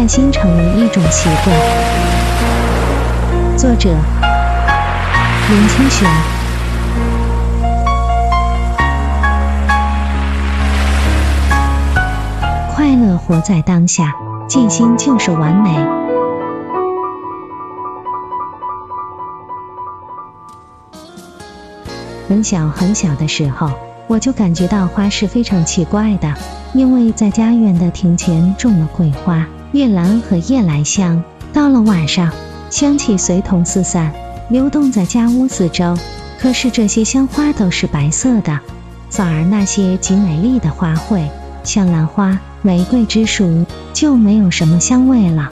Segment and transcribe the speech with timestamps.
[0.00, 1.54] 让看心成为一种习惯。
[3.54, 3.90] 作者：
[5.50, 6.08] 林清玄。
[12.74, 14.14] 快乐活在当下，
[14.48, 15.76] 静心就是完美。
[22.26, 23.70] 很小很小的时候，
[24.06, 26.32] 我就感觉到花是非常奇怪的，
[26.72, 31.22] 因为在家院的庭前种了桂花、月兰和夜来香。
[31.52, 32.32] 到了晚上，
[32.70, 34.12] 香气随同四散，
[34.48, 35.96] 流动在家屋四周。
[36.38, 38.58] 可是这些香花都是白色的，
[39.10, 41.28] 反而那些极美丽的花卉，
[41.64, 45.50] 像兰花、玫瑰之属，就没有什么香味了。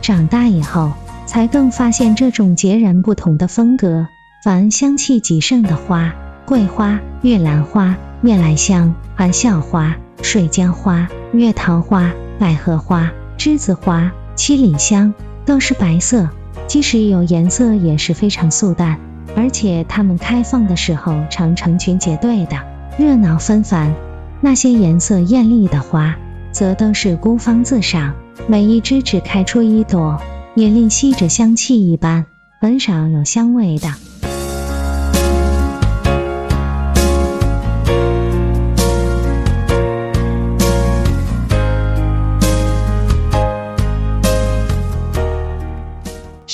[0.00, 0.92] 长大以后。
[1.24, 4.06] 才更发现这种截然不同的风格。
[4.44, 6.12] 凡香气极盛的花，
[6.44, 15.14] 桂花、玉兰花、夜来香、含笑花、水江花、月桃花、百合花、栀子花、七里香，
[15.46, 16.28] 都是白色，
[16.66, 18.98] 即使有颜色也是非常素淡。
[19.34, 22.58] 而且它们开放的时候常成群结队的，
[22.98, 23.94] 热闹纷繁。
[24.40, 26.16] 那些颜色艳丽的花，
[26.50, 28.14] 则都是孤芳自赏，
[28.46, 30.20] 每一枝只开出一朵。
[30.54, 32.26] 也吝惜着香气一般，
[32.60, 33.88] 很少有香味的。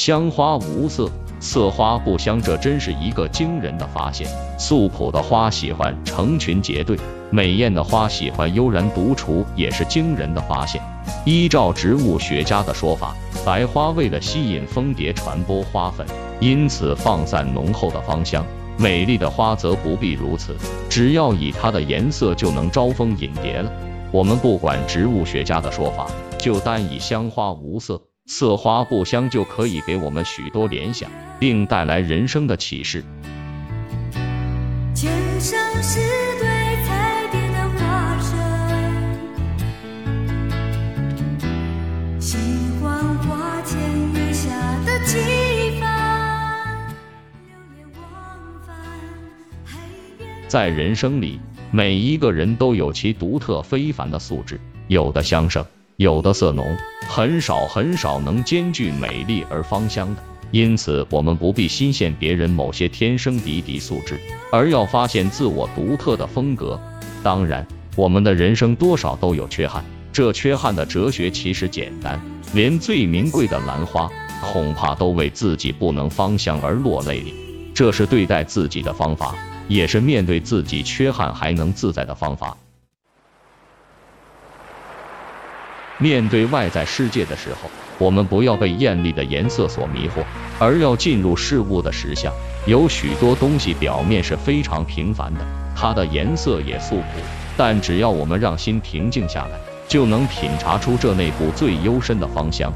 [0.09, 1.07] 香花无色，
[1.39, 4.27] 色花不香，这真是一个惊人的发现。
[4.59, 6.97] 素朴的花喜欢成群结队，
[7.31, 10.81] 美艳的花喜欢悠然独处，也是惊人的发现。
[11.27, 13.15] 依照植物学家的说法。
[13.45, 16.07] 白花为了吸引蜂蝶传播花粉，
[16.41, 18.43] 因此放散浓厚的芳香。
[18.79, 20.57] 美丽的花则不必如此，
[20.89, 23.71] 只要以它的颜色就能招蜂引蝶了。
[24.11, 26.07] 我们不管植物学家的说法，
[26.39, 33.03] 就单以香花无色，色花不香就可以给我们许多联想，并带来人生的启示。
[34.95, 36.29] 天上是。
[50.49, 51.39] 在人生里，
[51.71, 55.63] 每一个人都有其独特非凡的素质，有的香盛，
[55.99, 56.77] 有的色浓，
[57.09, 60.23] 很少很少能兼具美丽而芳香的。
[60.53, 64.17] 因此，我们不必新羡别人某些天生敌敌素质，
[64.53, 66.81] 而要发现自我独特的风格。
[67.25, 67.67] 当然，
[67.97, 72.21] 我们的人生多少都有缺憾，这缺憾的哲学其实简单，
[72.55, 74.09] 连最名贵的兰花，
[74.41, 77.25] 恐怕都为自己不能芳香而落泪。
[77.75, 79.35] 这是对待自己的方法。
[79.67, 82.57] 也是面对自己缺憾还能自在的方法。
[85.99, 90.23] 面对外在世界的时候，我们不要被艳丽的颜色所迷惑，
[90.59, 92.33] 而要进入事物的实相。
[92.67, 95.41] 有许多东西表面是非常平凡的，
[95.75, 97.21] 它的颜色也素朴，
[97.57, 99.59] 但只要我们让心平静下来，
[99.89, 102.73] 就能品察出这内部最幽深的芳香。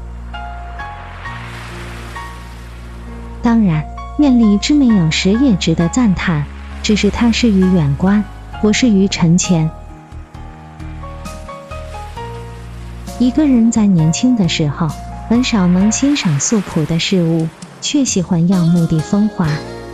[3.41, 3.85] 当然，
[4.19, 6.45] 艳丽之美有时也值得赞叹。
[6.81, 8.21] 只是它适于远观，
[8.61, 9.71] 不适于沉潜。
[13.23, 14.89] 一个人在年轻的时候，
[15.29, 17.47] 很少能欣赏素朴的事物，
[17.79, 19.47] 却喜欢耀目的风华；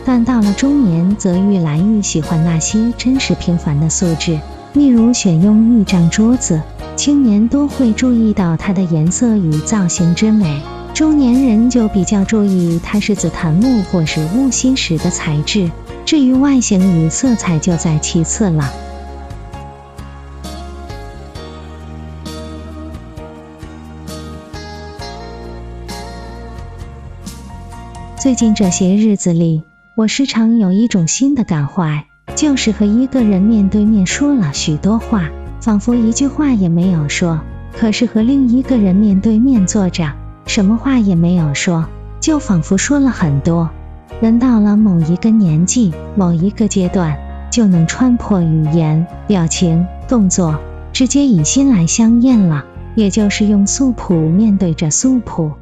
[0.04, 4.36] 但到了中年，则愈来愈喜欢那些真实平凡的素质。
[4.72, 6.60] 例如选用一张桌子，
[6.96, 10.60] 青年都会注意到它的颜色与造型之美，
[10.92, 15.70] 中年人就比较注意它是紫檀木或是乌心石的材质。
[16.04, 18.68] 至于外形与色彩，就在其次了。
[28.20, 29.62] 最近这些日子里，
[29.94, 32.04] 我时常有一种新的感怀，
[32.36, 35.30] 就是和一个人面对面说了许多话，
[35.62, 37.38] 仿佛一句话也没有说；
[37.72, 40.12] 可是和另一个人面对面坐着，
[40.44, 41.86] 什么话也没有说，
[42.20, 43.70] 就仿佛说了很多。
[44.20, 47.16] 人到了某一个年纪、某一个阶段，
[47.50, 50.60] 就能穿破语言、表情、动作，
[50.92, 52.66] 直接以心来相应了。
[52.96, 55.52] 也就是用素朴面对着素朴。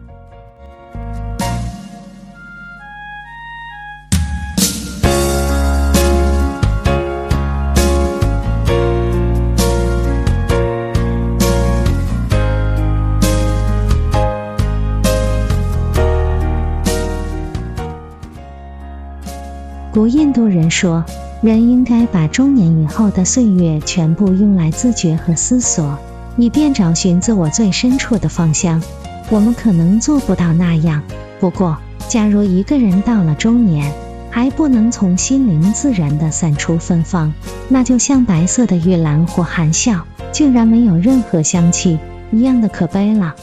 [19.98, 21.04] 古印度人说，
[21.42, 25.98] 人应该把中年以后的岁月全部用来自觉和思索，
[26.36, 28.80] 以便找寻自我最深处的方向。
[29.28, 31.02] 我们可能做不到那样，
[31.40, 31.76] 不过，
[32.08, 33.92] 假如一个人到了中年，
[34.30, 37.34] 还不能从心灵自然地散出芬芳，
[37.68, 41.98] 那就像白色的玉兰或含笑，竟然没有任何香气
[42.30, 43.34] 一样的可悲了。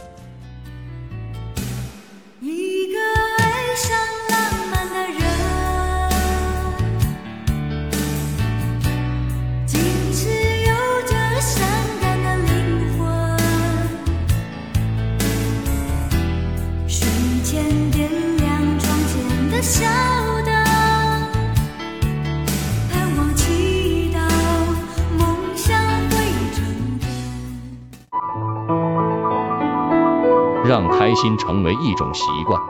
[31.16, 32.62] 心成为一种习惯。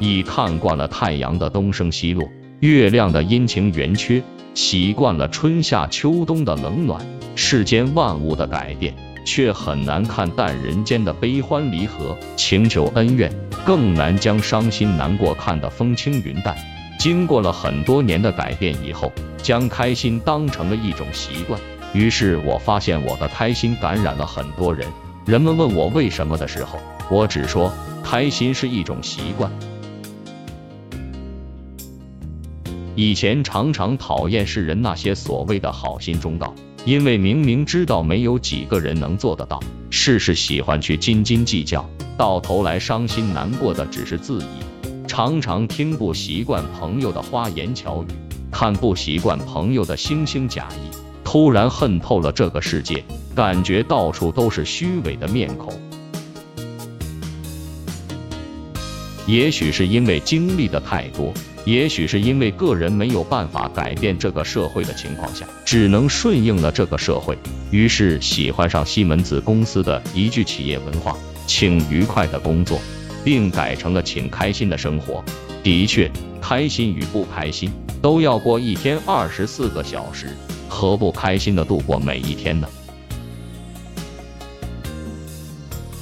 [0.00, 2.28] 已看惯了太阳的东升西落，
[2.60, 4.22] 月亮的阴晴圆缺，
[4.54, 8.94] 习惯了春夏秋冬的冷暖，世间万物的改变，
[9.24, 13.32] 却很难看淡人间的悲欢离合、情仇恩怨，
[13.64, 16.56] 更难将伤心难过看得风轻云淡。
[16.98, 19.12] 经过了很多年的改变以后。
[19.44, 21.60] 将开心当成了一种习惯，
[21.94, 24.86] 于是我发现我的开心感染了很多人。
[25.24, 29.50] 人们问我为什么的时候，我只说开心是一种习惯。
[32.96, 36.54] 以前常常讨厌世人那些所谓的好心中道，
[36.84, 41.88] 因为明明知道没有几个人能做得到，事事喜欢去斤斤计较，
[42.18, 44.46] 到头来伤心难过的只是自己。
[45.06, 48.06] 常常听不习惯朋友的花言巧语。
[48.50, 50.96] 看不习惯朋友的惺惺假意，
[51.34, 53.02] 突然恨透了这个世界，
[53.34, 55.74] 感觉到处都是虚伪的面孔。
[59.26, 61.34] 也许是因为经历的太多，
[61.64, 67.36] 也许是因为个人没有办法改变这个社会的情况下，只能顺应了这个社会，
[67.72, 72.80] 于是喜欢上西门子公司的一句企业文化：请愉快的工作，
[73.24, 75.20] 并改成了请开心的生活。
[75.64, 76.08] 的确，
[76.40, 77.72] 开心与不开心。
[78.00, 80.28] 都要过一天二十四个小时，
[80.74, 82.66] 何不开心的度过每一天呢？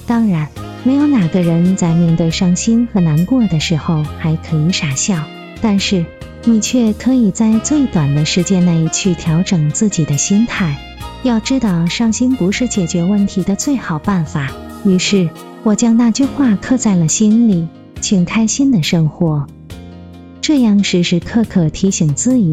[0.07, 0.49] 当然，
[0.83, 5.23] 没有哪个人在面对伤心和难过的时候还可以傻笑，
[5.61, 6.07] 但是
[6.45, 10.77] 你却可以在最短的时间内去调整自己的心态。
[11.23, 14.51] 要知道，伤心不是解决问题的最好办法。
[14.85, 15.29] 于是，
[15.63, 17.69] 我将那句话刻在了心里，
[18.01, 19.47] 请开心的生活。
[20.41, 22.53] 这样时时刻刻提醒自己，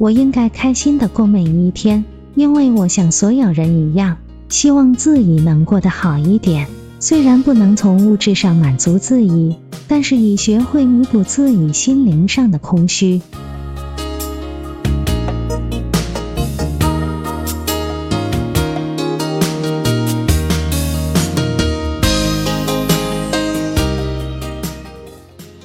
[0.00, 2.02] 我应该开心的过每一天，
[2.34, 4.16] 因为我像所有人一样，
[4.48, 6.66] 希望自己能过得好一点。
[6.98, 9.56] 虽然不能从物质上满足自己，
[9.86, 13.20] 但是已学会弥补自己心灵上的空虚。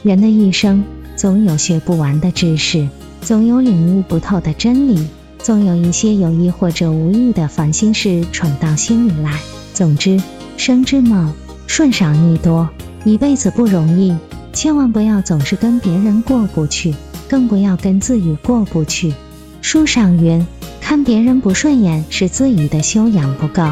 [0.04, 0.84] 人的一生。
[1.16, 2.90] 总有学不完的知识，
[3.26, 5.08] 总有领悟不透的真理，
[5.40, 9.40] 总有一些有意或者无意的烦心事闯到心里来。
[9.74, 10.22] 总之，
[10.58, 11.34] 生之梦，
[11.66, 12.70] 顺少逆多，
[13.04, 14.16] 一辈子不容易，
[14.54, 16.94] 千万不要总是跟别人过不去，
[17.28, 19.16] 更不要跟自己过不去。
[19.60, 20.46] 书上云，
[20.80, 23.72] 看别人不顺眼是自己的修养不够。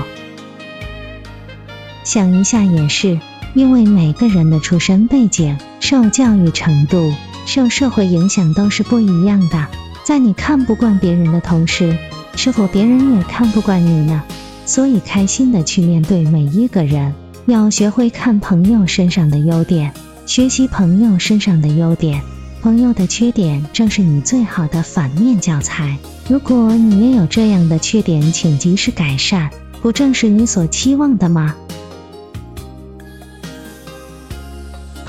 [2.04, 3.20] 想一下也是，
[3.54, 7.14] 因为每个人的出身背景、受教育程度。
[7.46, 9.68] 受社会影响都是不一样的，
[10.04, 11.98] 在你看不惯别人的同时，
[12.36, 14.24] 是否别人也看不惯你呢？
[14.66, 17.14] 所以开心的去面对每一个人，
[17.46, 19.94] 要学会看朋友身上的优点，
[20.26, 22.22] 学习朋友身上的优点，
[22.62, 25.98] 朋友的缺点正是你最好的反面教材。
[26.30, 29.50] 如果你也有这样的缺点，请及时改善，
[29.82, 31.54] 不正是你所期望的吗？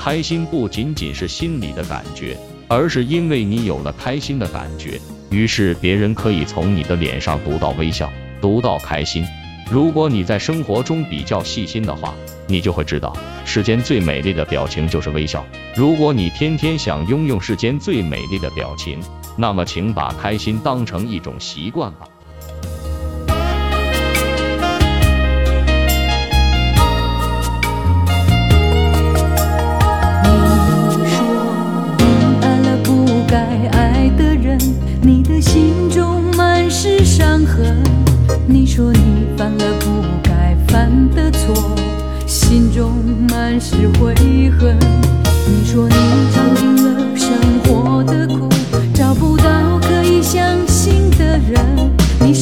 [0.05, 8.07] 开心不仅仅是心里的感觉，而是因为你有了开心的感觉，于是别人可以从你的脸上读到微笑，
[8.39, 9.25] 读到开心。
[9.67, 12.13] 如果你在生活中比较细心的话，
[12.45, 15.43] 你就会知道，世间最美丽的表情就是微笑。
[15.75, 18.99] 如果你天天想拥有世间最美丽的表情，
[19.35, 22.07] 那么请把开心当成一种习惯吧。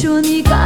[0.04, 0.63] 说你感